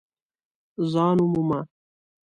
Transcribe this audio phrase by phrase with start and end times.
[0.91, 1.59] ځان ومومه!